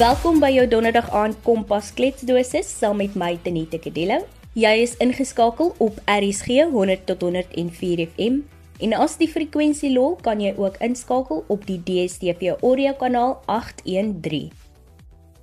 [0.00, 4.22] Welkom by jou donderdag aand Kompas kletsdosis saam met my Tenita Kadello.
[4.56, 8.38] Jy is ingeskakel op RSG 100 tot 104 FM
[8.80, 14.48] en as die frekwensie lol kan jy ook inskakel op die DSTV audio kanaal 813.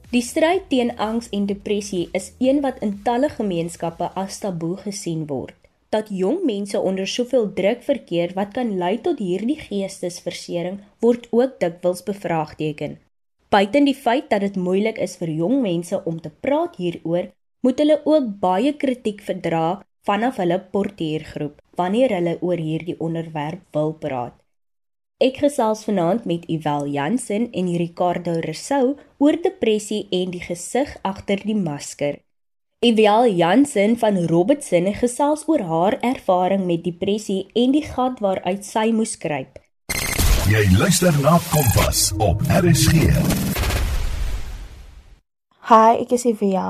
[0.10, 5.28] Die stryd teen angs en depressie is een wat in talle gemeenskappe as taboe gesien
[5.30, 5.54] word.
[5.94, 11.60] Dat jong mense onder soveel druk verkeer wat kan lei tot hierdie geestesversering word ook
[11.62, 12.98] dikwels bevraagteken.
[13.50, 17.30] Buiten die feit dat dit moeilik is vir jong mense om te praat hieroor,
[17.64, 23.94] moet hulle ook baie kritiek verdra vanaf hulle portiergroep wanneer hulle oor hierdie onderwerp wil
[24.02, 24.36] praat.
[25.24, 31.42] Ek gesels vanaand met Iwel Jansen en Ricardo Rousseau oor depressie en die gesig agter
[31.48, 32.20] die masker.
[32.86, 38.92] Iwel Jansen van Robertson gesels oor haar ervaring met depressie en die gat waaruit sy
[38.92, 39.58] moes kruip.
[40.48, 43.47] Jy luister na Kompas op RSG.
[45.68, 46.64] Hi, ek is Evia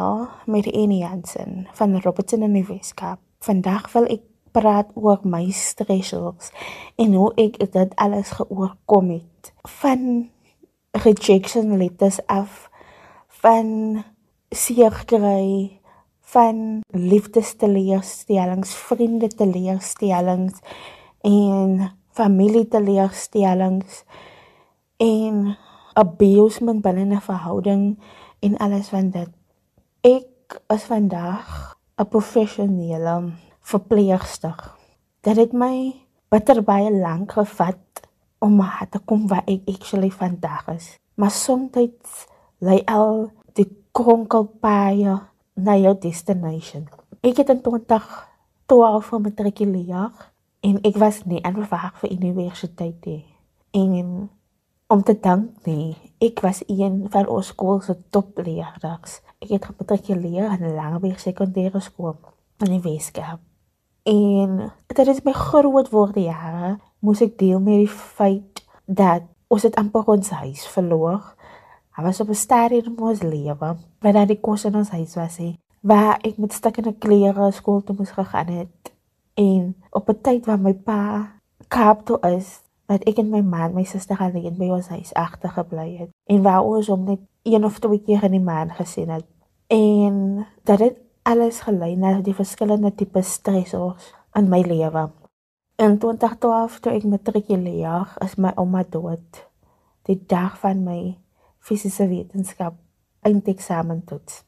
[0.49, 3.19] met Enie Jansen van Robertson in die Weskaap.
[3.45, 4.23] Vandag wil ek
[4.57, 6.49] praat oor my stressors
[6.97, 9.51] en hoe ek dit alles geoorkom het.
[9.83, 10.01] Van
[10.97, 12.71] rejection letters af,
[13.45, 14.01] van
[14.49, 15.77] seerkry,
[16.33, 20.57] van liefdesteleurstellings, vriende teleurstellings
[21.21, 24.01] en familieteleurstellings
[24.97, 25.53] en
[25.93, 27.99] abusement binne 'n verhouding
[28.39, 29.29] en alles van dit.
[30.01, 34.73] Ek is vandag 'n professionele verpleegster.
[35.21, 35.95] Dit het my
[36.29, 37.77] bitter baie lank gevat
[38.39, 40.97] om te kom waar ek actually vandag is.
[41.15, 41.71] Maar soms
[42.59, 45.19] lê al die kronkelpaaie
[45.53, 46.87] na jou destination.
[47.21, 50.11] Ek het in 2012 gematrikuleer
[50.59, 53.25] en ek was nie aanbevaar vir universiteit nie.
[53.71, 54.29] En
[54.87, 59.19] om te dank nie, ek was een van ons skool se topleerders.
[59.43, 62.15] Ek het gematrikuleer aan Langeberg sekondêre skool
[62.65, 63.39] in die Weskaap.
[64.07, 69.75] En is my groot worde jare moes ek deel met die feit dat ons het
[69.75, 71.35] amper ons huis verloor.
[71.97, 75.15] Hy was op 'n stadium in ons lewe waar daar die kos in ons huis
[75.15, 78.87] was, he, waar ek met stukkende klere skool toe moes gegaan het
[79.37, 81.31] En op 'n tyd waar my pa
[81.67, 85.51] Kaap toe is, wat ek en my man, my suster alleen by ons huis agter
[85.55, 89.11] gebly het en waar ons hom net een of twee keer in die maand gesien
[89.11, 89.27] het.
[89.67, 90.95] En dat dit
[91.27, 95.09] alles gelei na die verskillende tipe stressors in my lewe.
[95.77, 99.43] In 2012 toe ek matrikuleer, is my ouma dood.
[100.07, 101.17] Die dag van my
[101.59, 102.79] fisiese wetenskap
[103.27, 104.43] eindeksamen toets.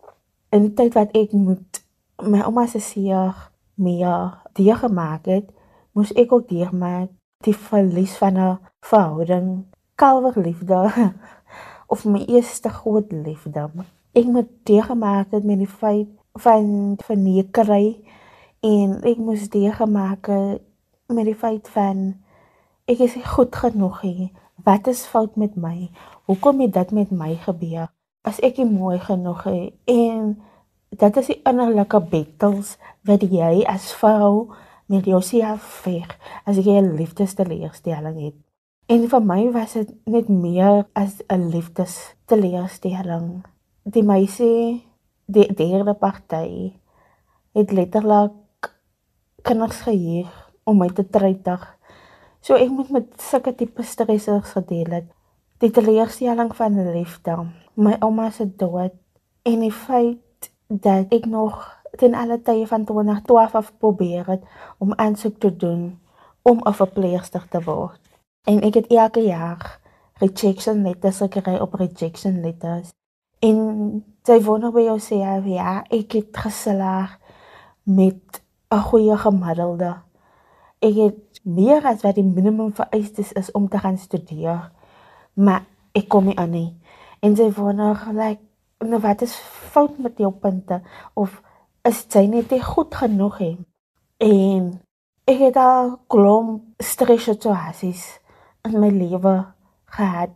[0.56, 1.84] In die tyd wat ek moet
[2.24, 3.36] my ouma se seer
[3.76, 5.52] meer deurgemaak het,
[5.92, 7.12] moes ek ook deurmaak
[7.46, 9.64] die verlies van 'n verhouding,
[9.96, 10.80] kalverliefde
[11.94, 13.70] of my eerste groot liefde.
[14.12, 18.04] Ek moet deurgemaak het met die feit van vernekery
[18.60, 20.62] en ek moes deurgemaak het
[21.08, 22.20] met die feit van
[22.86, 24.32] ek is nie goed genoeg nie.
[24.64, 25.90] Wat is fout met my?
[26.28, 27.88] Hoekom het dit met my gebeur?
[28.22, 30.36] As ek nie mooi genoeg is en
[30.90, 32.76] dit is die innerlike battles
[33.08, 34.52] wat jy as vrou
[34.90, 36.18] met jouself veg
[36.50, 38.38] as jy 'n liefdesteleurstelling het.
[38.90, 43.46] En vir my was dit net meer as 'n liefdesteleurstelling.
[43.84, 44.86] Die meisie,
[45.26, 46.74] die derde party
[47.54, 48.34] het letterlik
[49.42, 50.28] kinders geheer
[50.64, 51.78] om my te treitig.
[52.42, 55.06] So ek moet met sulke tipe stressers gedeel het.
[55.58, 58.94] Die teleurstelling van liefde, my ouma se dood
[59.44, 64.44] en die feit dat ek nog ten alle tye van 2012 af probeer het
[64.78, 66.00] om aansoek te doen
[66.42, 68.00] om 'n verpleegster te word.
[68.44, 69.80] En ek het elke jaar
[70.14, 72.90] rejection letters gekry op rejection letters.
[73.40, 73.58] En
[74.24, 77.18] sy wonder by jou sê ja, ek het geslaag
[77.84, 79.96] met 'n goeie gemiddelde.
[80.80, 84.72] Ek het meer as wat die minimum vereistes is om te gaan studeer.
[85.34, 86.78] Maar ek kom nie aan nie.
[87.20, 88.42] En sy wonder like
[88.80, 89.36] nou wat is
[89.72, 90.82] fout met jou punte
[91.14, 91.42] of
[91.88, 93.58] is jy net nie goed genoeg nie.
[94.20, 94.82] En
[95.30, 98.20] ek het al klomp stressituasies
[98.68, 99.36] in my lewe
[99.96, 100.36] gehad.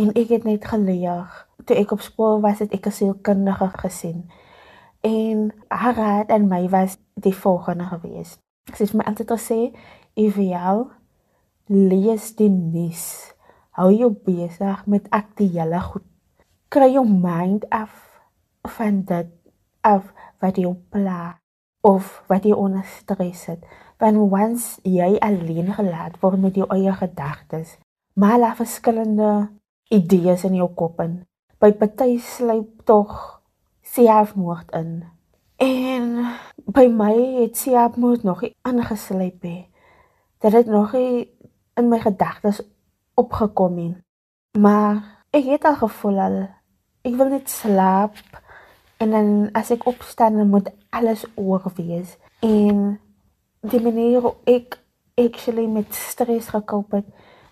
[0.00, 1.28] En ek het net geleer
[1.64, 4.30] toe ek op skool was het ek 'n sielkundige gesien.
[5.00, 8.38] En haar raad aan my was die volgende gewees.
[8.74, 9.60] Sy het my altyd gesê
[10.14, 10.90] ideaal
[11.66, 13.34] lees die nuus.
[13.70, 16.04] Hou jou besig met aktuelle goed.
[16.68, 18.20] Kry jou mind af
[18.62, 19.28] van dit
[19.80, 21.38] af wat jou pla
[21.80, 23.64] of wat jy onder stres het.
[24.00, 27.76] Want once jy alleen gelaat word met jou eie gedagtes,
[28.16, 29.48] maar daar verskillende
[29.90, 31.20] idees in jou kop in,
[31.60, 33.40] by party sluip tog
[33.84, 35.02] selfmoord in.
[35.60, 36.06] En
[36.64, 39.68] by my het selfmoord nog nie aangesluip nie.
[40.40, 41.28] Dit het nog nie
[41.76, 42.62] in my gedagtes
[43.14, 43.92] opgekom nie.
[44.58, 45.02] Maar
[45.36, 46.38] ek het al gevoel al
[47.04, 48.16] ek wil net slaap
[49.00, 52.16] en dan as ek opstaan dan moet alles oor wees.
[52.44, 53.00] En
[53.60, 54.76] die manier hoe ek
[55.14, 57.08] actually met stres gekoop het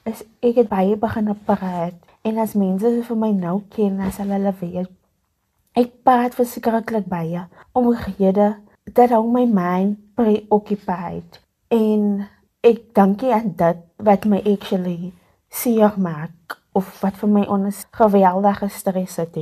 [0.08, 1.96] is ek het baie begin praat.
[2.22, 4.90] En as mense vir my nou ken as hulle hulle weet.
[5.78, 7.46] Ek praat verskriklik baie.
[7.72, 11.40] Omgehede dat hou my mind preoccupied.
[11.72, 12.26] En
[12.64, 15.12] ek dankie aan dit wat my actually
[15.48, 19.38] seer maak of wat vir my ons geweldige stres het.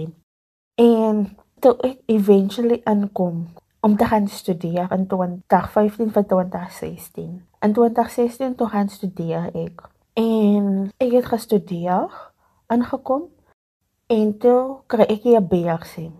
[0.78, 1.26] En
[1.60, 3.46] toe ek eventually aankom
[3.80, 7.46] om te gaan studeer in 2015 vir 2016.
[7.60, 9.88] In 2016 toe gaan studeer ek.
[10.12, 12.10] En ek het gestudeer,
[12.66, 13.28] aangekom
[14.06, 16.10] en toe kry ek 'n BSc.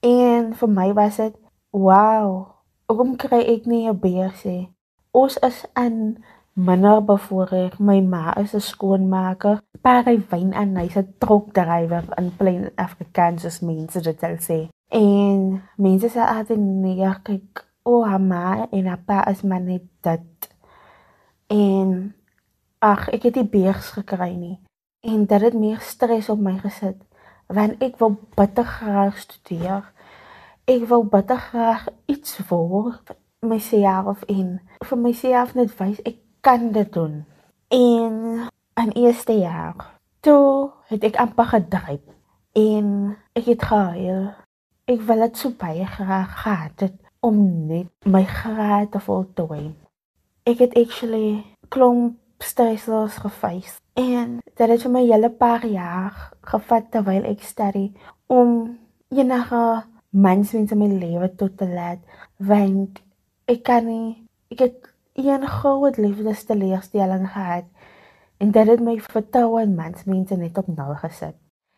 [0.00, 1.34] En vir my was dit
[1.70, 2.46] wow,
[2.86, 4.68] hoekom kry ek nie 'n BSc?
[5.10, 7.78] Ons is in minder bevoorreg.
[7.78, 13.44] My ma is 'n skoonmaker, pa ry wyn en hy's 'n trokdrywer in plain Afrikaans
[13.44, 14.68] as mense dit sal sê.
[14.88, 20.48] En mense sê altyd nee, kyk, o, oh, ma en pa is maar net dit.
[21.46, 22.14] En
[22.78, 24.58] ag, ek het die beers gekry nie.
[25.06, 27.02] En dit het meer stres op my gesit
[27.46, 29.84] want ek wou bitter graag studeer.
[30.66, 33.14] Ek wou bitter graag iets word
[33.46, 37.22] myself in vir myself net wys ek kan dit doen.
[37.70, 38.48] En
[38.82, 42.02] in eerste jaar, toe het ek amper gedryf
[42.58, 42.88] en
[43.38, 44.26] ek het gehuil.
[44.86, 46.92] Ek wil dit so baie graag gehad het
[47.26, 49.72] om net my graad te voltooi.
[50.46, 51.42] Ek het actually
[51.74, 56.20] klomp stresses gefees en dit het vir my hele paar jaar
[56.52, 57.88] gevat terwyl ek studie
[58.30, 58.52] om
[59.10, 59.62] enige
[60.26, 63.00] mens in my lewe tot te laat want
[63.50, 64.12] ek kan nie
[64.54, 67.66] ek het een groot liefdesteleurstelling gehad
[68.38, 71.34] en dit het my vertroue in mensmense net op nul gesit.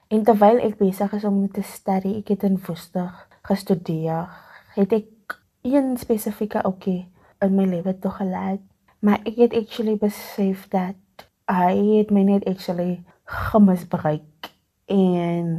[0.09, 3.13] En terwyl ek besig is om te studie, ek het in Woester
[3.45, 4.31] gestudeer,
[4.73, 5.37] het ek
[5.69, 7.03] een spesifieke ouetjie
[7.45, 8.63] in my lewe toegelaat,
[9.05, 14.49] maar ek het actually besef dat hy het my net actually gemisbruik
[14.89, 15.51] en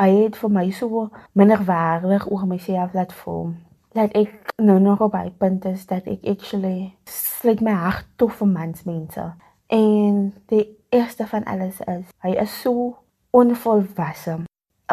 [0.00, 1.06] hy het vir my so
[1.38, 3.52] minderwaardig oor myself laat voel.
[3.94, 8.30] Dat ek nou nog op by punt is dat ek actually sluit my hart toe
[8.34, 9.28] vir mensmense.
[9.70, 10.18] En
[10.50, 12.98] die eerste van alles is hy is so
[13.30, 14.38] onvolwasse.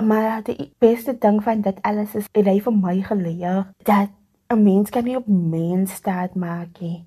[0.03, 4.09] Maar die beste ding van dit alles is hy het vir my geleer dat
[4.53, 7.05] 'n mens kan nie op mens staat maak nie.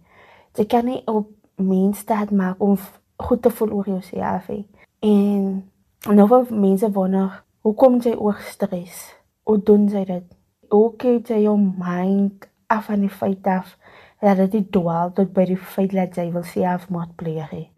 [0.55, 2.79] Jy kan nie op mens staat maak om
[3.17, 4.67] goed te voel oor jouself nie.
[4.99, 5.71] En
[6.09, 9.17] nou vir mense wonder, hoekom jy oor stres?
[9.43, 10.41] Hoe doen jy dit?
[10.71, 13.75] hoe kyk jy jou mind af van die feit af
[14.23, 17.69] dat dit nie dwaal tot by die feit dat jy wil selfmoord pleeg nie.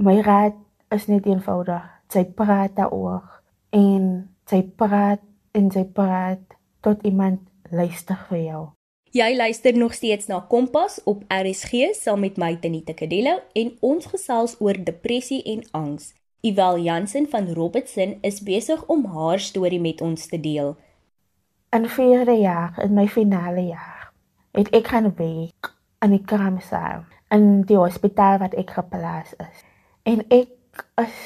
[0.00, 0.56] My raad
[0.94, 3.24] is net eenvoudig, jy praat daaroor
[3.70, 5.22] en jy praat
[5.54, 7.40] en jy praat tot iemand
[7.70, 8.62] luister vir jou.
[9.14, 14.06] Jy luister nog steeds na Kompas op RSG saam met my Tenita Kadello en ons
[14.10, 16.12] gesels oor depressie en angs.
[16.44, 20.74] Iwel Jansen van Robertson is besig om haar storie met ons te deel
[21.74, 24.12] in vierde jaar in my finale jaar
[24.54, 25.70] het ek gaan werk
[26.06, 27.02] in die kraamsaal
[27.34, 29.64] in die hospitaal wat ek geplaas is
[30.12, 30.52] en ek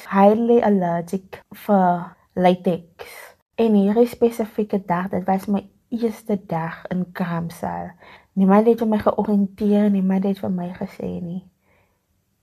[0.08, 3.16] highly allergic vir latex.
[3.58, 7.92] En hierdie spesifieke dag dit was my eerste dag in kraamsaal
[8.38, 11.40] niemand het my georiënteer niemand het vir my gesê nie.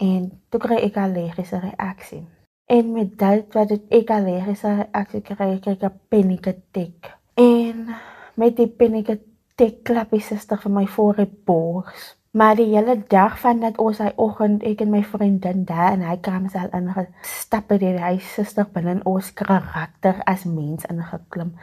[0.03, 2.25] En toe kry ek allergiese reaksie.
[2.67, 7.15] En met dit wat ek allergiese reaksie kry ek 'n panic attack.
[7.33, 7.95] En
[8.35, 9.19] met die pennike
[9.55, 12.15] tek klappie suster vir my voor die bors.
[12.35, 16.01] Maar die hele dag van dat ons hy oggend ek en my vriendin daar en
[16.03, 21.53] hy kom sel in gestap by die huis suster binne ons karakter as mens ingeklim.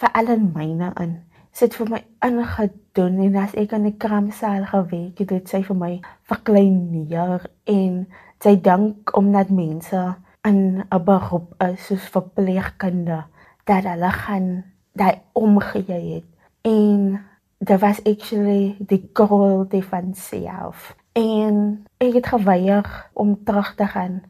[0.00, 1.10] Vir al en myne in
[1.52, 5.78] sit vir my ingedoen en as ek in die kramsaal gewerk het, het sy vir
[5.82, 5.90] my
[6.32, 7.98] verkleineer en
[8.40, 10.00] sy dank omdat mense
[10.48, 13.20] in 'n beroep is soos verpleegkunde
[13.68, 14.48] dat hulle gaan
[14.96, 16.28] daai omgegee het
[16.64, 17.20] en
[17.62, 21.56] dit was actually die cruelty van self en
[22.02, 24.22] ek het geweier om terug te gaan.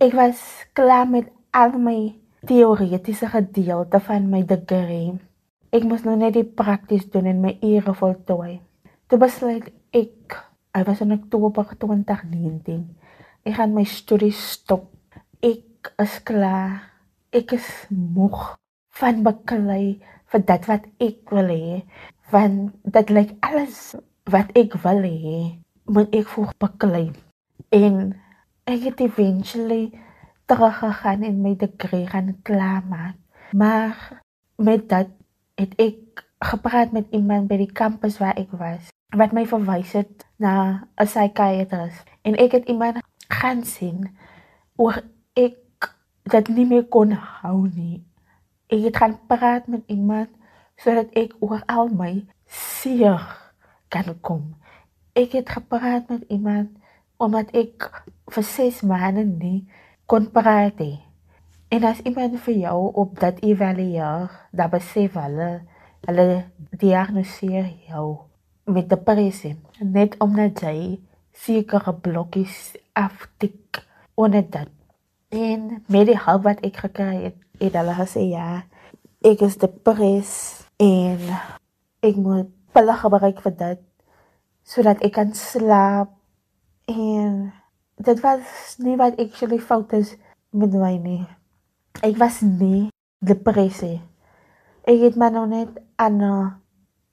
[0.00, 0.40] Ek was
[0.76, 1.98] klaar met al my
[2.46, 5.16] teoretiese gedeelte van my degree.
[5.72, 8.60] Ek moes nou net die prakties doen en my ure voltooi.
[9.08, 10.38] Toe besluit ek
[10.76, 13.00] I was in Oktober 2019
[13.44, 14.90] ek gaan my studie stop.
[15.40, 16.92] Ek is klaar.
[17.32, 18.56] Ek is moeg
[19.00, 20.00] van baklei
[20.30, 21.80] vir dit wat ek wil hê.
[22.30, 23.94] Want dit lyk alles
[24.30, 25.40] wat ek wil hê,
[25.90, 27.10] moet ek voor baklei.
[27.74, 28.14] En
[28.70, 29.90] ek het eventually
[30.46, 33.18] teruggegaan en my degree gaan klaarmaak.
[33.50, 34.22] Maar
[34.56, 35.10] met dat
[35.54, 40.26] het ek gepraat met iemand by die kampus waar ek was wat my verwys het
[40.38, 44.16] na 'n psychiatrist en ek het iemand gaan sien
[44.76, 45.02] oor
[45.34, 45.56] ek
[46.22, 48.04] dit nie meer kon hou nie.
[48.66, 50.28] Ek het gaan praat met iemand
[50.80, 52.12] sodat ek oor al my
[52.48, 53.20] seer
[53.92, 54.54] kan kom.
[55.12, 56.72] Ek het gepraat met iemand
[57.20, 57.90] omdat ek
[58.32, 59.68] vir 6 maande nie
[60.08, 61.00] kon praat nie.
[61.70, 65.50] En as iemand vir jou op dat evalueer, dan besef hulle
[66.08, 66.26] hulle
[66.80, 68.06] diagnoseer jou
[68.64, 70.96] met depressie net omdat jy
[71.36, 73.82] sekere blokkies aftik
[74.16, 74.72] onder dit.
[75.28, 78.64] En met die hulp wat ek gekry het, het hulle gesê ja,
[79.20, 81.20] ek is depressief en
[82.00, 83.80] ek moet pille gebruik vir dit
[84.64, 86.12] sodat ek kan slaap
[86.88, 87.50] en
[88.00, 90.14] dit was nie wat actually fout is
[90.50, 91.24] met my nie.
[92.02, 92.88] Ek was nie
[93.20, 94.00] depressie.
[94.88, 95.68] Ek het maar nou net
[96.00, 96.54] aan 'n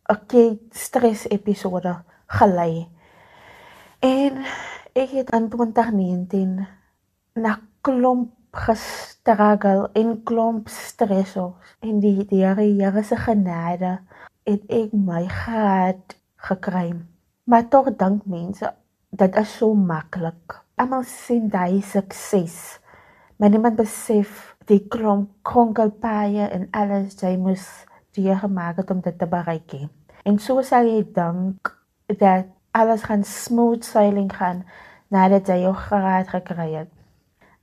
[0.08, 1.94] akute stres episode
[2.28, 2.88] gelei.
[4.00, 4.46] En
[4.94, 6.68] ek het aan 2019
[7.36, 8.32] na klomp
[9.28, 14.00] gestruggle en klomp stressors en die Here Here se genade
[14.48, 16.16] het ek my gehad
[16.48, 16.96] gekry.
[17.44, 18.72] Maar tog dink mense
[19.10, 20.62] dit is so maklik.
[20.76, 22.80] Almal sien daai sukses.
[23.38, 27.68] Maar niemand besef die klomp kronkelpaaie en alles jy moes
[28.16, 29.72] deurgemaak het om dit te bereik.
[29.72, 29.90] He.
[30.24, 31.76] En so sal jy dink
[32.08, 34.64] dat alles gaan smooth sailing gaan
[35.12, 36.97] nadat jy jou graad gekry het.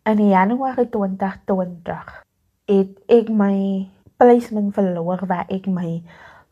[0.05, 2.25] In Januarie 2020
[2.69, 3.89] het ek my
[4.21, 6.03] placement verloor waar ek my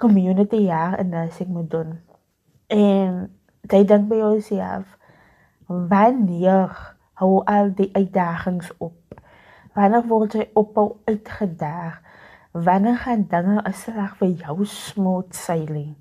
[0.00, 1.90] community jaar in nursing moet doen.
[2.72, 3.18] En
[3.68, 4.94] jy dink by jouself
[5.68, 6.72] wanneer
[7.20, 9.20] hou al die uitdagings op?
[9.76, 12.00] Wanneer word jy ophou uitgedaag?
[12.56, 15.92] Wanneer gaan dinge 'n slag vir jou smooth sailing?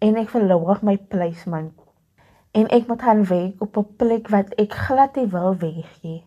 [0.00, 1.76] En ek verloor my placement.
[2.56, 6.24] En ek moet gaan werk op 'n plek wat ek glad nie wil wees nie.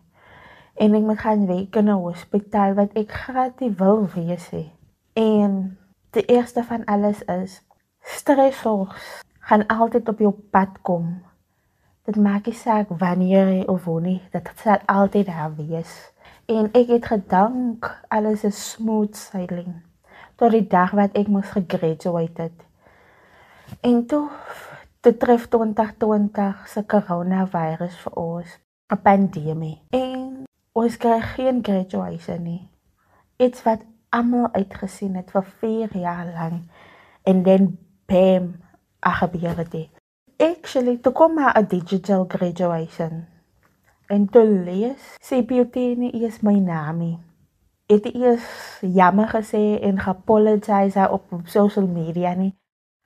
[0.74, 4.72] En ek moet gaan werk in 'n hospitaal wat ek glad nie wil wees nie.
[5.12, 5.78] En
[6.10, 7.62] die eerste van alles is
[8.00, 11.22] stressors gaan altyd op jou pad kom.
[12.04, 16.12] Dit maak nie saak wanneer of wanneer, dit sal altyd daar wees.
[16.46, 19.82] En ek het gedank alles is smooth sailing
[20.36, 22.64] tot die dag wat ek moes gegraduate het.
[23.80, 24.28] En toe
[25.00, 28.58] te tref 2020 se coronavirus vir ons
[28.92, 29.78] 'n pandemie.
[29.90, 30.31] En
[30.72, 32.68] ons kry geen graduation nie.
[33.36, 36.62] Iets wat almal uitgesien het vir 4 jaar lank
[37.22, 38.54] en dan bam,
[39.00, 39.90] ag gebeur dit.
[40.36, 43.26] Actually, toe kom maar 'n digital graduation
[44.06, 47.18] en te lees sê Piotini is my naam nie.
[47.86, 52.54] Het eers jammer gesê en geapologize op social media nie.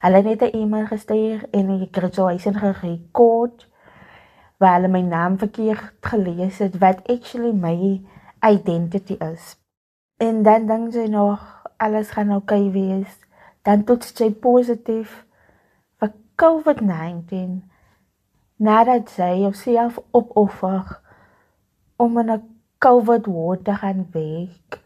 [0.03, 3.69] Hulle het net 'n e-mail gestuur en ek graduation gerekord
[4.59, 8.03] waar hulle my naam verkeerd gelees het wat actually my
[8.45, 9.57] identity is.
[10.17, 11.43] En dan dink jy nog
[11.77, 13.19] alles gaan oukei okay wees.
[13.63, 15.25] Dan toets jy positief
[16.01, 17.59] vir COVID-19
[18.57, 21.01] nadat sy jouself opoffer
[21.97, 22.43] om in 'n
[22.79, 24.81] COVID ward te gaan werk.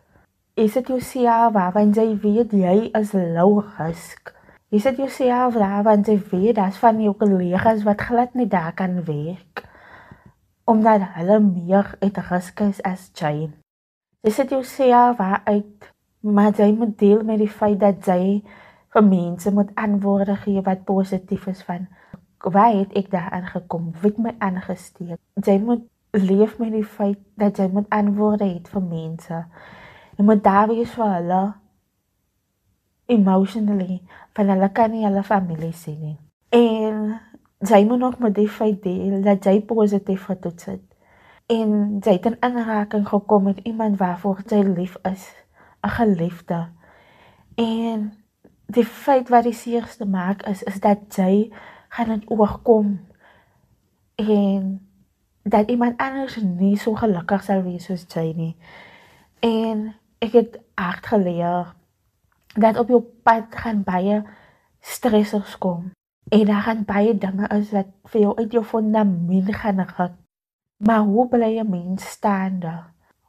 [0.55, 4.40] Is dit jouself waarvan jy weet jy is low risk?
[4.71, 9.01] Is dit jouself waarvan jy weet dat van jou kollegas wat glad nie daar kan
[9.05, 9.65] werk
[10.71, 13.51] omdat hulle meer uit risk is as jy?
[14.23, 15.89] Is dit jouself waaruit
[16.23, 18.45] maar jy moet deel met die feit dat jy
[18.95, 21.89] vir mense moet antwoorde gee wat positief is van
[22.39, 23.91] waar het ek daar aangekom?
[24.01, 25.19] Wie het my aangesteek?
[25.35, 25.83] Jy moet
[26.15, 29.43] leef met die feit dat jy moet antwoorde het vir mense.
[30.15, 31.43] Jy moet daar wees vir hulle
[33.11, 34.01] emotionally,
[34.37, 36.17] van hulle kan nie hulle familie sien nie.
[36.55, 37.19] En
[37.67, 40.87] jy moet nog met die feit deel dat jy positief getoets het.
[41.51, 45.27] En jy het in aanraking gekom met iemand waarvoor jy lief is,
[45.83, 46.69] 'n geliefde.
[47.55, 48.13] En
[48.67, 51.53] die feit wat die seerste maak is is dat jy
[51.89, 53.01] gaan dit oorkom
[54.15, 54.89] en
[55.43, 58.57] dat iemand anders nie so gelukkig sal wees soos jy nie.
[59.41, 61.75] En ek het hard geleer
[62.55, 64.23] dat op jou pad gaan baie
[64.81, 65.91] stressors kom.
[66.31, 70.17] En daar gaan baie dinge is wat vir jou uit jou fondament gaan ruk.
[70.77, 72.73] Maar hoe bly jy mens staande?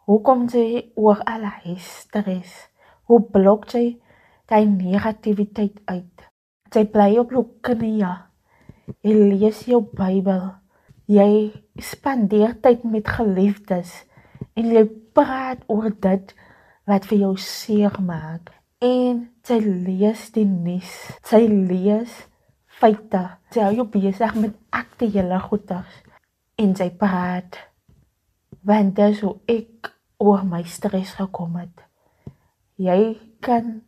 [0.05, 2.69] Hoe kom jy oor al die stress?
[3.09, 3.97] Hoe blok jy
[4.47, 6.27] daai negativiteit uit?
[6.71, 8.13] Jy bly op jou knieë.
[9.03, 10.47] Jy lees jou Bybel.
[11.11, 14.05] Jy spandeer tyd met geliefdes
[14.55, 14.85] en jy
[15.15, 16.33] praat oor dit
[16.87, 18.60] wat vir jou seer maak.
[18.81, 20.89] En jy lees die nuus.
[21.29, 22.15] Jy lees
[22.79, 23.19] feite.
[23.53, 25.99] Jy hou jou besig met aktuele goeders
[26.61, 27.59] en jy praat.
[28.65, 31.85] Want dit is hoe ek oor my stres gekom het.
[32.81, 32.97] Jy
[33.45, 33.83] kan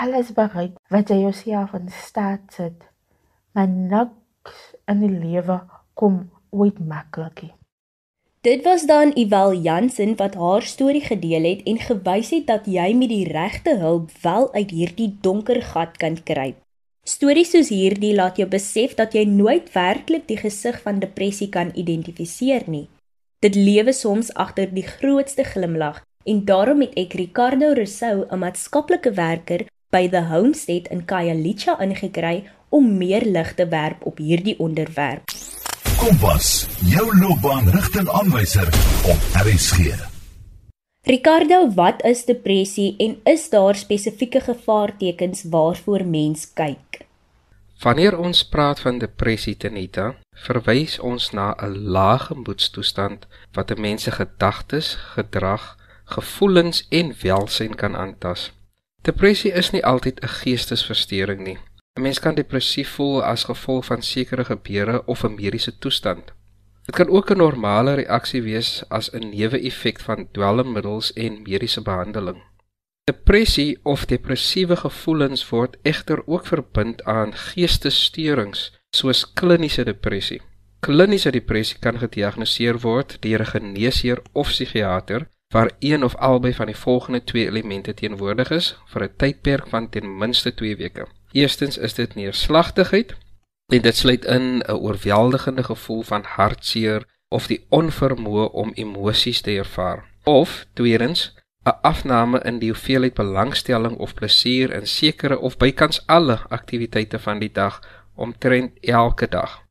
[0.00, 2.88] alles bereik wat jy jouself in staat sit.
[3.52, 5.60] Maar niks in die lewe
[5.92, 6.22] kom
[6.56, 7.54] ooit maklik nie.
[8.40, 12.92] Dit was dan Iwel Jansen wat haar storie gedeel het en gewys het dat jy
[12.94, 16.54] met die regte hulp wel uit hierdie donker gat kan kruip.
[17.02, 21.74] Stories soos hierdie laat jou besef dat jy nooit werklik die gesig van depressie kan
[21.74, 22.86] identifiseer nie.
[23.42, 29.10] Dit lewe soms agter die grootste glimlag en daarom het ek Ricardo Rousseau, 'n maatskaplike
[29.18, 35.26] werker by The Homestead in Khayelitsha ingekry om meer lig te werp op hierdie onderwerp.
[35.96, 38.68] Kompas, jou loopbaanrigtingaanwyser
[39.08, 39.94] op RSG.
[41.02, 47.00] Ricardo, wat is depressie en is daar spesifieke gevaartekens waarvoor mens kyk?
[47.80, 50.16] Wanneer ons praat van depressie tenita,
[50.46, 57.74] verwys ons na 'n lae gemoedstoestand wat 'n mens se gedagtes, gedrag, gevoelens en welsyn
[57.74, 58.52] kan aantas.
[59.02, 61.58] Depressie is nie altyd 'n geestesversteuring nie.
[61.98, 66.32] 'n Mens kan depressief voel as gevolg van sekere gebeure of 'n mediese toestand.
[66.84, 72.42] Dit kan ook 'n normale reaksie wees as 'n neeweffek van dwelmmiddels en mediese behandeling.
[73.04, 80.40] Depressie of depressiewe gevoelens word egter ook verbind aan geestessteurings soos kliniese depressie.
[80.80, 86.66] Kliniese depressie kan gediagnoseer word deur 'n geneesheer of psigiater waar een of albei van
[86.66, 91.06] die volgende twee elemente teenwoordig is vir 'n tydperk van ten minste 2 weke.
[91.32, 93.16] Eerstens is dit neerslagtigheid
[93.72, 99.56] en dit sluit in 'n oorweldigende gevoel van hartseer of die onvermoë om emosies te
[99.56, 100.04] ervaar.
[100.24, 106.38] Of tweedens 'n afname in die hoeveelheid belangstelling of plesier in sekere of bykans alle
[106.48, 107.80] aktiwiteite van die dag
[108.14, 109.62] omtrent elke dag.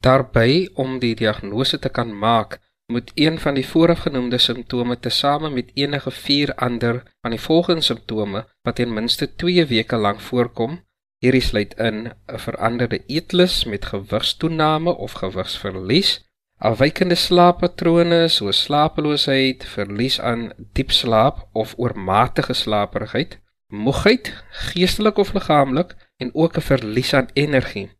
[0.00, 5.70] Daarby om die diagnose te kan maak, moet een van die voorafgenoemde simptome tesame met
[5.74, 10.84] enige vier ander van die volgende simptome wat ten minste 2 weke lank voorkom,
[11.26, 16.12] hierdie sluit in 'n veranderde eetlus met gewigstoename of gewigsverlies,
[16.58, 24.32] afwykende slaappatrone soos slapeloosheid, verlies aan diep slaap of oormatige slaperigheid, moegheid,
[24.70, 27.90] geestelik of liggaamlik en ook 'n verlies aan energie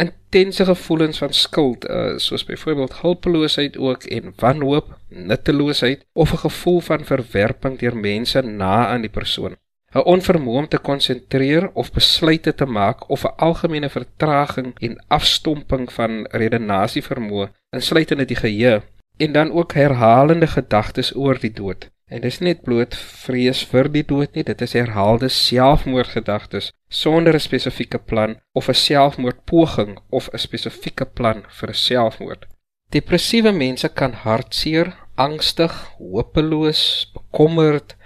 [0.00, 6.80] intense gevoelens van skuld, uh, soos byvoorbeeld hulpeloosheid ook en wanhoop, nutteloosheid of 'n gevoel
[6.80, 9.56] van verwerping deur mense na aan die persoon.
[9.94, 15.92] 'n Onvermoë om te konsentreer of besluite te maak of 'n algemene vertraging en afstomping
[15.92, 18.82] van redenasievermoë, insluitende die geheue,
[19.16, 21.90] en dan ook herhalende gedagtes oor die dood.
[22.06, 27.46] En dis net bloot vrees vir die dood nie, dit is herhaalde selfmoordgedagtes sonder 'n
[27.48, 32.46] spesifieke plan of 'n selfmoordpoging of 'n spesifieke plan vir 'n selfmoord.
[32.90, 37.96] Depressiewe mense kan hartseer, angstig, hopeloos, bekommerd,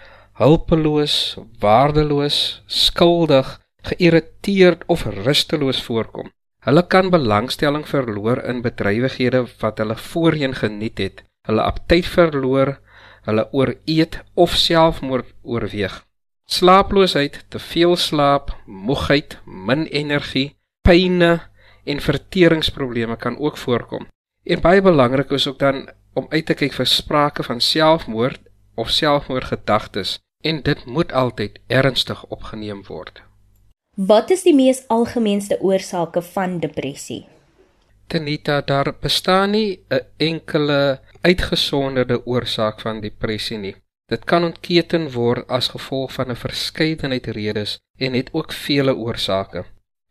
[0.40, 6.30] hulpeloos, waardeloos, skuldig, geïrriteerd of rusteloos voorkom.
[6.64, 12.78] Hulle kan belangstelling verloor in bedrywighede wat hulle voorheen geniet het, hulle aptyt verloor,
[13.28, 16.00] hulle ooreet of selfmoord oorweeg.
[16.44, 21.38] Slaaploosheid, te veel slaap, moegheid, min energie, pyne
[21.84, 24.08] en verteringsprobleme kan ook voorkom.
[24.44, 28.40] En baie belangrik is ook dan om uit te kyk vir sprake van selfmoord
[28.74, 33.22] of selfmoordgedagtes en dit moet altyd ernstig opgeneem word.
[33.94, 37.26] Wat is die mees algemeenste oorsake van depressie?
[38.06, 43.76] Tenita daar bestaan nie 'n enkele uitgesonderde oorsaak van depressie nie.
[44.06, 49.64] Dit kan ontketen word as gevolg van 'n verskeidenheid redes en het ook vele oorsake.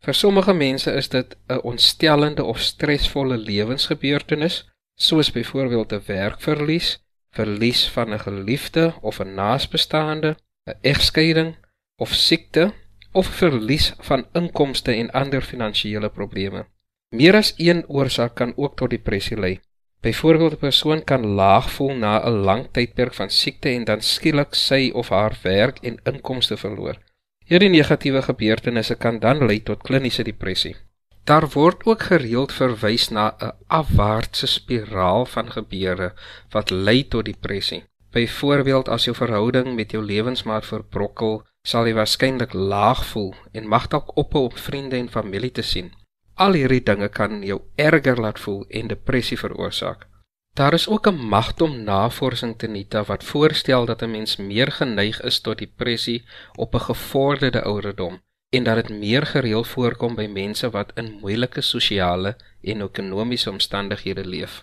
[0.04, 7.03] Vir sommige mense is dit 'n ontstellende of stresvolle lewensgebeurtenis, soos byvoorbeeld 'n werkverlies,
[7.34, 10.36] verlies van 'n geliefde of 'n naasbestaande,
[10.70, 11.56] 'n egskeiding
[11.96, 12.72] of siekte
[13.12, 16.66] of verlies van inkomste en ander finansiële probleme.
[17.14, 19.60] Meer as een oorsaak kan ook tot depressie lei.
[20.00, 24.54] Byvoorbeeld 'n persoon kan laag voel na 'n lang tydperk van siekte en dan skielik
[24.54, 26.96] sy of haar werk en inkomste verloor.
[27.44, 30.76] Hierdie negatiewe gebeurtenisse kan dan lei tot kliniese depressie.
[31.24, 36.12] Daar word ook gereeld verwys na 'n afwaartse spiraal van gebeure
[36.50, 37.84] wat lei tot depressie.
[38.10, 43.86] Byvoorbeeld as jou verhouding met jou lewensmaat verbrokkel, sal jy waarskynlik laag voel en mag
[43.88, 45.92] dalk ophou om vriende en familie te sien.
[46.34, 50.06] Al hierdie dinge kan jou erger laat voel en depressie veroorsaak.
[50.54, 55.40] Daar is ook 'n magtom navorsing tenita wat voorstel dat 'n mens meer geneig is
[55.40, 58.20] tot depressie op 'n gevorderde ouderdom
[58.56, 64.24] en dat dit meer gereeld voorkom by mense wat in moeilike sosiale en ekonomiese omstandighede
[64.24, 64.62] leef.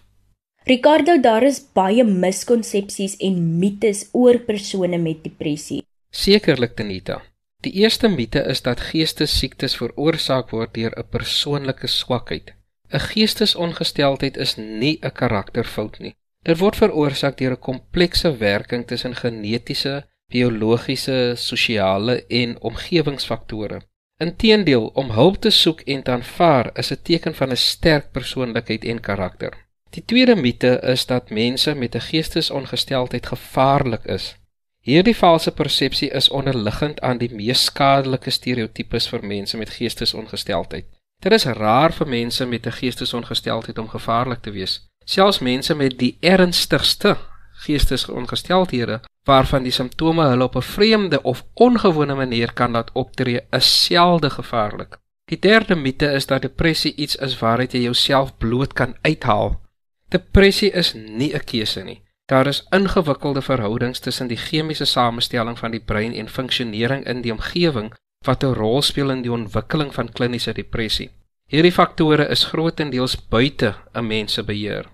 [0.64, 5.82] Ricardo, daar is baie miskonsepsies en mites oor persone met depressie.
[6.12, 7.22] Sekerlik Tenita.
[7.66, 12.54] Die eerste mite is dat geestesiektes veroorsaak word deur 'n persoonlike swakheid.
[12.94, 16.16] 'n Geestesongesteldheid is nie 'n karakterfout nie.
[16.44, 23.82] Dit word veroorsaak deur 'n komplekse werking tussen genetiese, biologiese, sosiale en omgewingsfaktore.
[24.22, 28.84] Inteendeel, om hulp te soek en te aanvaar is 'n teken van 'n sterk persoonlikheid
[28.86, 29.54] en karakter.
[29.90, 34.36] Die tweede mite is dat mense met 'n geestesongesteldheid gevaarlik is.
[34.80, 40.86] Hierdie valse persepsie is onderliggend aan die mees skadelike stereotypes vir mense met geestesongesteldheid.
[41.20, 44.90] Dit is raar vir mense met 'n geestesongesteldheid om gevaarlik te wees.
[45.06, 47.18] Selfs mense met die ernstigste
[47.66, 53.86] geestesongesteldhede waarvan die simptome hulle op 'n vreemde of ongewone manier kan laat optree, is
[53.86, 54.98] selde gevaarlik.
[55.26, 59.62] Die derde mite is dat depressie iets is waaruit jy jouself bloot kan uithaal.
[60.10, 62.02] Depressie is nie 'n keuse nie.
[62.26, 67.32] Daar is ingewikkelde verhoudings tussen die chemiese samestelling van die brein en funksionering in die
[67.32, 67.94] omgewing
[68.26, 71.10] wat 'n rol speel in die ontwikkeling van kliniese depressie.
[71.48, 74.86] Hierdie faktore is grootendeels buite 'n mens se beheer.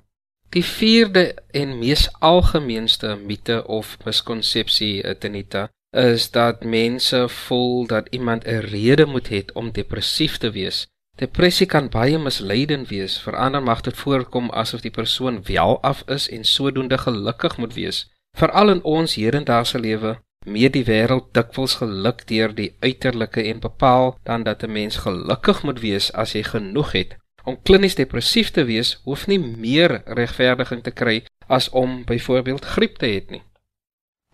[0.50, 8.46] Die vierde en mees algemeenste mite of miskonsepsie, Tenita, is dat mense voel dat iemand
[8.46, 13.16] 'n rede moet hê om depressief te wees Depressie kan baie misleidend wees.
[13.26, 18.04] Verander mag dit voorkom asof die persoon wel af is en sodoende gelukkig moet wees.
[18.38, 20.12] Veral in ons hedendaagse lewe
[20.46, 25.64] meet die wêreld dikwels geluk deur die uiterlike en bepaal dan dat 'n mens gelukkig
[25.64, 27.18] moet wees as jy genoeg het.
[27.48, 32.98] Om klinies depressief te wees, hoef nie meer regverdiging te kry as om byvoorbeeld griep
[33.00, 33.44] te hê nie.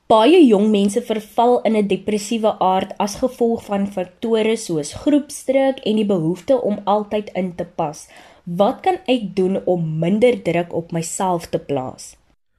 [0.10, 5.96] Baie jong mense verval in 'n depressiewe aard as gevolg van faktore soos groepsdruk en
[6.02, 8.08] die behoefte om altyd in te pas.
[8.46, 12.16] Wat kan ek doen om minder druk op myself te plaas?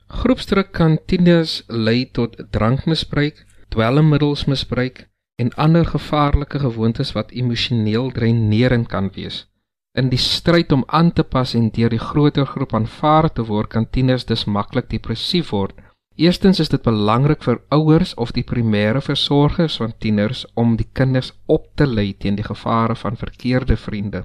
[0.07, 9.11] Groepsdruk kan tieners lei tot drankmisbruik, dwelmmiddelsmisbruik en ander gevaarlike gewoontes wat emosioneel dreinerend kan
[9.15, 9.47] wees.
[9.95, 13.71] In die stryd om aan te pas en deur die groter groep aanvaar te word,
[13.71, 15.79] kan tieners dus maklik depressief word
[16.17, 21.33] Eerstens is dit belangrik vir ouers of die primêre versorgers van tieners om die kinders
[21.51, 24.23] op te lei teen die gevare van verkeerde vriende.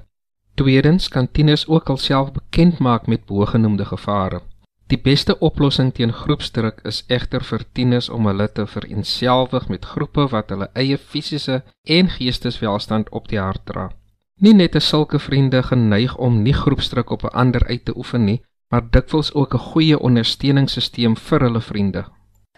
[0.54, 4.40] Tweedens kan tieners ook alself bekend maak met bogenoemde gevare.
[4.86, 10.28] Die beste oplossing teen groepsdruk is egter vir tieners om hulle te vereensgewig met groepe
[10.30, 13.90] wat hulle eie fisiese en geesteswelstand op die hart dra.
[14.40, 18.24] Nie net is sulke vriende geneig om nie groepsdruk op 'n ander uit te oefen
[18.24, 18.40] nie,
[18.72, 22.04] maar dikwels ook 'n goeie ondersteuningssisteem vir hulle vriende.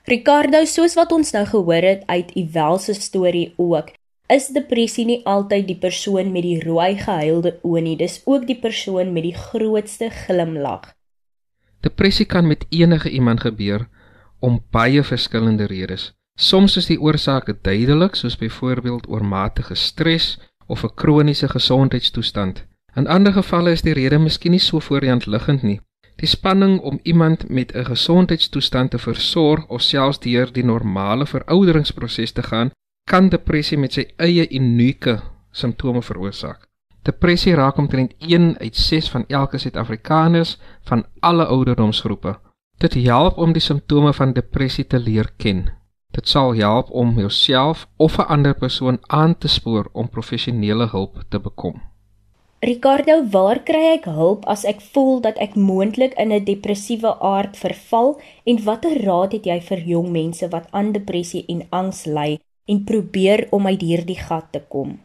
[0.05, 3.91] Ricardo, soos wat ons nou gehoor het uit u welse storie ook,
[4.29, 8.59] is depressie nie altyd die persoon met die rooi gehuilde oë nie, dis ook die
[8.59, 10.93] persoon met die grootste glimlag.
[11.81, 13.89] Depressie kan met enige iemand gebeur
[14.39, 16.13] om baie verskillende redes.
[16.39, 20.39] Soms is die oorsake duidelik, soos byvoorbeeld oormatige stres
[20.73, 22.65] of 'n kroniese gesondheidstoestand.
[22.95, 25.81] In ander gevalle is die rede miskien nie so voorhand liggend nie.
[26.21, 32.33] Die spanning om iemand met 'n gesondheidstoestand te versorg of selfs deur die normale verouderingsproses
[32.33, 32.71] te gaan,
[33.11, 36.69] kan depressie met sy eie unieke simptome veroorsaak.
[37.03, 42.39] Depressie raak omtrent 1 uit 6 van elke Suid-Afrikaners van alle ouderdomsgroepe.
[42.79, 45.82] Dit help om die simptome van depressie te leer ken.
[46.13, 51.25] Dit sal help om jouself of 'n ander persoon aan te spoor om professionele hulp
[51.29, 51.81] te bekom.
[52.61, 57.57] Ricardo, waar kry ek hulp as ek voel dat ek moontlik in 'n depressiewe aard
[57.57, 62.39] verval en watter raad het jy vir jong mense wat aan depressie en angs ly
[62.67, 65.01] en probeer om uit hierdie gat te kom?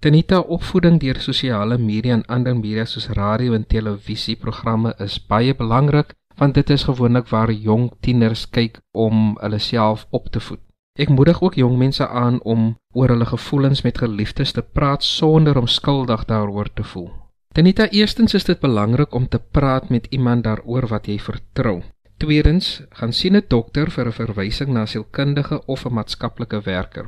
[0.00, 6.14] Tenita opvoeding deur sosiale media en ander media soos radio en televisieprogramme is baie belangrik
[6.40, 10.60] want dit is gewoonlik waar jong tieners kyk om hulle self op te voed.
[10.98, 15.58] Ek moedig ook jong mense aan om oor hulle gevoelens met geliefdes te praat sonder
[15.60, 17.10] om skuldig daaroor te voel.
[17.54, 21.82] Tenita, eerstens is dit belangrik om te praat met iemand daaroor wat jy vertrou.
[22.16, 27.06] Tweedens, gaan sien 'n dokter vir 'n verwysing na 'n sielkundige of 'n maatskaplike werker.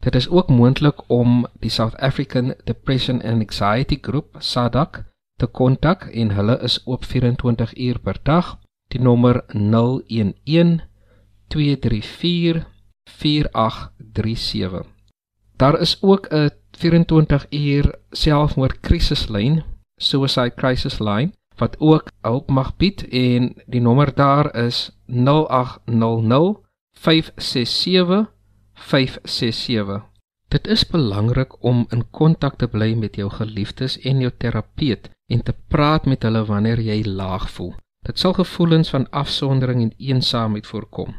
[0.00, 5.04] Dit is ook moontlik om die South African Depression and Anxiety Group, SADAG,
[5.36, 8.58] te kontak en hulle is oop 24 uur per dag.
[8.94, 10.78] Die nommer 011
[11.50, 12.62] 234
[13.10, 14.94] 4837
[15.56, 19.62] Daar is ook 'n 24 uur selfmoordkrisislyn,
[19.96, 26.58] suicide crisis line, wat ook hulp mag bied en die nommer daar is 0800
[26.92, 28.30] 567
[28.74, 30.02] 567.
[30.48, 35.42] Dit is belangrik om in kontak te bly met jou geliefdes en jou terapeut en
[35.42, 37.74] te praat met hulle wanneer jy laag voel.
[38.04, 41.14] Dit sal gevoelens van afsondering en eensaamheid voorkom.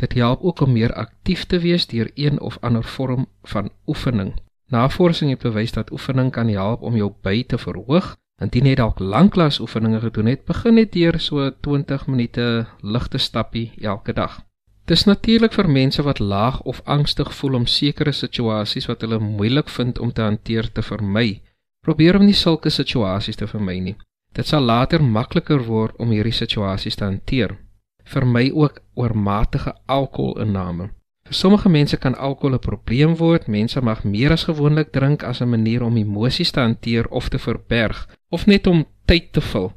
[0.00, 4.34] Dit help ook om meer aktief te wees deur een of ander vorm van oefening.
[4.66, 8.16] Navorsing het bewys dat oefening kan help om jou by te verhoog.
[8.40, 13.72] Indien jy dalk lanklaas oefeninge gedoen het, begin net deur so 20 minute ligte stappie
[13.80, 14.40] elke dag.
[14.88, 19.68] Dis natuurlik vir mense wat laag of angstig voel om sekere situasies wat hulle moeilik
[19.68, 21.42] vind om te hanteer te vermy.
[21.84, 23.96] Probeer om nie sulke situasies te vermy nie.
[24.32, 27.56] Dit sal later makliker word om hierdie situasies te hanteer.
[28.04, 30.90] Vermy ook oormatige alkoholinname.
[31.26, 33.48] Vir sommige mense kan alkohol 'n probleem word.
[33.48, 37.38] Mense mag meer as gewoonlik drink as 'n manier om emosies te hanteer of te
[37.38, 39.72] verberg of net om tyd te vul.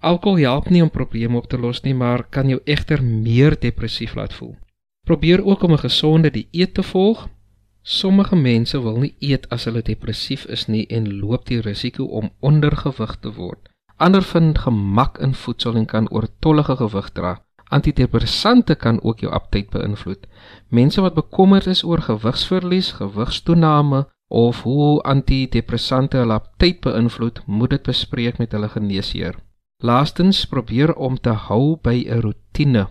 [0.00, 4.14] Alkohol help nie om probleme op te los nie, maar kan jou egter meer depressief
[4.14, 4.56] laat voel.
[5.06, 7.28] Probeer ook om 'n gesonde dieet te volg.
[7.82, 12.30] Sommige mense wil nie eet as hulle depressief is nie en loop die risiko om
[12.40, 13.68] ondergewig te word.
[13.96, 17.38] Ander vind gemak in voedsel en kan oortollige gewig dra.
[17.68, 20.26] Antidepressante kan ook jou aptyt beïnvloed.
[20.68, 27.82] Mense wat bekommerd is oor gewigsverlies, gewigstoename of hoe antidepressante hulle aptyt beïnvloed, moet dit
[27.82, 29.34] bespreek met hulle geneesheer.
[29.82, 32.86] Laastens, probeer om te hou by 'n rotine.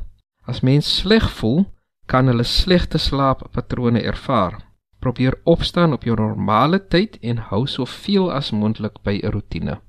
[0.45, 1.65] As mens sleg voel,
[2.05, 4.61] kan hulle slegte slaappatrone ervaar.
[4.99, 9.84] Probeer opstaan op jou normale tyd en hou soveel as moontlik by 'n rotine.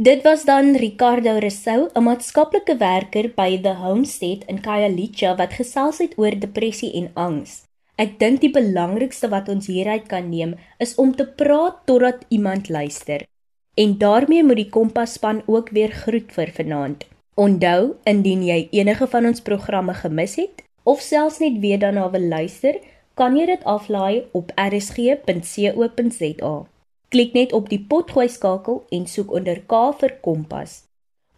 [0.00, 5.98] Dit was dan Ricardo Resou, 'n maatskaplike werker by The Homestead in Khayelitsha wat gesels
[5.98, 7.66] het oor depressie en angs.
[7.96, 12.68] Ek dink die belangrikste wat ons hieruit kan neem is om te praat totdat iemand
[12.68, 13.26] luister.
[13.74, 17.04] En daarmee moet die Kompas-span ook weer groet vir vanaand.
[17.34, 22.28] Onthou, indien jy enige van ons programme gemis het of selfs net weer daarna wil
[22.28, 22.78] luister,
[23.14, 26.66] kan jy dit aflaai op rsg.co.za.
[27.08, 30.82] Klik net op die potgooi skakel en soek onder K vir Kompas.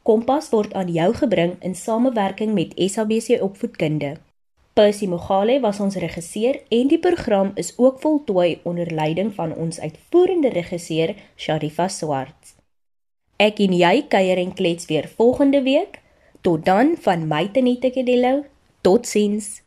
[0.03, 4.17] Kompas word aan jou gebring in samewerking met SABC Opvoedkunde.
[4.75, 9.79] Percy Mogale was ons regisseur en die program is ook voltooi onder leiding van ons
[9.81, 12.55] uitvoerende regisseur Sharifa Swart.
[13.39, 16.01] Ek en jy kuier en klets weer volgende week.
[16.41, 18.43] Tot dan van my Tenette Kedello.
[18.81, 19.61] Totsiens.